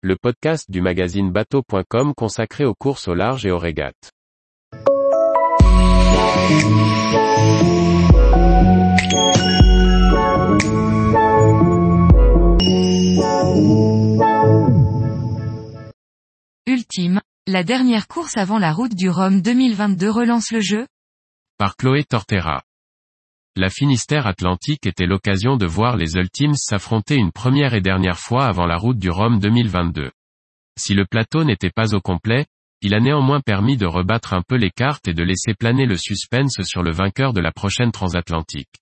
[0.00, 4.12] le podcast du magazine bateau.com consacré aux courses au large et aux régates.
[16.66, 20.86] Ultime, la dernière course avant la route du Rhum 2022 relance le jeu?
[21.58, 22.62] Par Chloé Tortera.
[23.60, 28.46] La Finistère Atlantique était l'occasion de voir les Ultimes s'affronter une première et dernière fois
[28.46, 30.12] avant la route du Rhum 2022.
[30.78, 32.46] Si le plateau n'était pas au complet,
[32.82, 35.96] il a néanmoins permis de rebattre un peu les cartes et de laisser planer le
[35.96, 38.76] suspense sur le vainqueur de la prochaine transatlantique.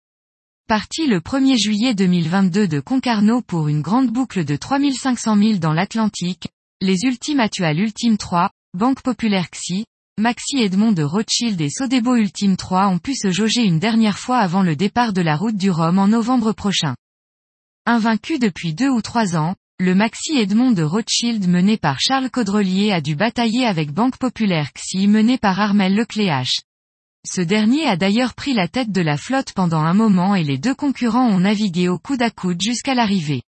[0.68, 5.72] Parti le 1er juillet 2022 de Concarneau pour une grande boucle de 3500 milles dans
[5.72, 6.48] l'Atlantique,
[6.82, 9.86] les Ultimes Actual Ultime 3, Banque Populaire XI,
[10.18, 14.38] Maxi Edmond de Rothschild et Sodebo Ultime 3 ont pu se jauger une dernière fois
[14.38, 16.96] avant le départ de la route du Rhum en novembre prochain.
[17.84, 22.92] Invaincu depuis deux ou trois ans, le Maxi Edmond de Rothschild mené par Charles Caudrelier
[22.92, 26.62] a dû batailler avec Banque Populaire XI mené par Armel Lecléache.
[27.30, 30.56] Ce dernier a d'ailleurs pris la tête de la flotte pendant un moment et les
[30.56, 33.42] deux concurrents ont navigué au coude à coude jusqu'à l'arrivée.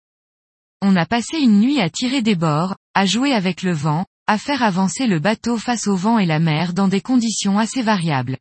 [0.82, 4.38] On a passé une nuit à tirer des bords, à jouer avec le vent, à
[4.38, 8.38] faire avancer le bateau face au vent et la mer dans des conditions assez variables.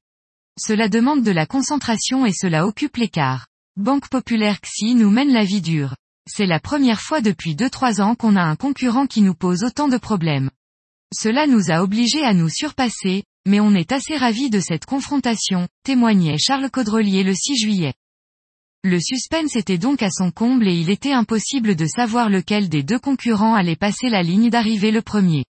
[0.59, 3.47] Cela demande de la concentration et cela occupe l'écart.
[3.77, 5.95] Banque Populaire XI nous mène la vie dure.
[6.29, 9.87] C'est la première fois depuis 2-3 ans qu'on a un concurrent qui nous pose autant
[9.87, 10.51] de problèmes.
[11.15, 15.69] Cela nous a obligés à nous surpasser, mais on est assez ravis de cette confrontation,
[15.85, 17.95] témoignait Charles Caudrelier le 6 juillet.
[18.83, 22.83] Le suspense était donc à son comble et il était impossible de savoir lequel des
[22.83, 25.45] deux concurrents allait passer la ligne d'arrivée le premier.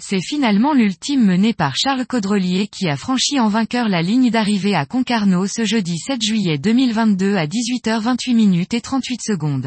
[0.00, 4.76] C'est finalement l'ultime mené par Charles Caudrelier qui a franchi en vainqueur la ligne d'arrivée
[4.76, 9.66] à Concarneau ce jeudi 7 juillet 2022 à 18h28 minutes et 38 secondes.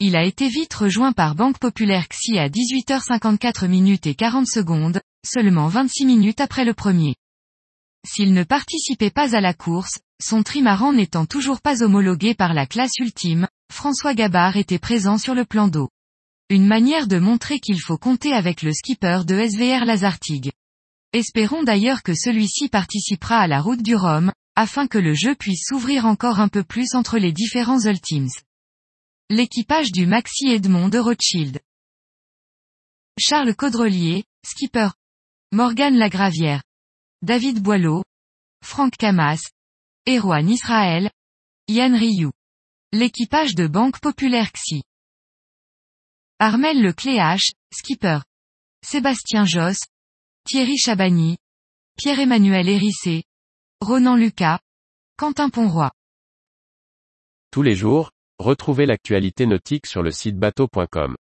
[0.00, 5.02] Il a été vite rejoint par Banque Populaire XI à 18h54 minutes et 40 secondes,
[5.26, 7.14] seulement 26 minutes après le premier.
[8.06, 12.66] S'il ne participait pas à la course, son trimaran n'étant toujours pas homologué par la
[12.66, 15.90] classe ultime, François Gabard était présent sur le plan d'eau.
[16.50, 20.50] Une manière de montrer qu'il faut compter avec le skipper de SVR Lazartigue.
[21.12, 25.66] Espérons d'ailleurs que celui-ci participera à la route du Rhum, afin que le jeu puisse
[25.66, 28.30] s'ouvrir encore un peu plus entre les différents Ultimes.
[29.28, 31.60] L'équipage du Maxi Edmond de Rothschild.
[33.18, 34.88] Charles Caudrelier, skipper.
[35.52, 36.62] Morgan Lagravière.
[37.20, 38.04] David Boileau.
[38.64, 39.42] Franck Camas.
[40.08, 41.10] Erwan Israël.
[41.68, 42.32] Yann Rioux.
[42.92, 44.82] L'équipage de Banque Populaire XI.
[46.40, 48.20] Armel Lecléache, skipper.
[48.86, 49.80] Sébastien Josse.
[50.44, 51.36] Thierry Chabagny.
[51.96, 53.24] Pierre-Emmanuel Hérissé.
[53.80, 54.60] Ronan Lucas.
[55.16, 55.90] Quentin Ponroy.
[57.50, 61.16] Tous les jours, retrouvez l'actualité nautique sur le site bateau.com.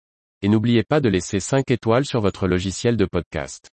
[0.41, 3.69] Et n'oubliez pas de laisser 5 étoiles sur votre logiciel de podcast.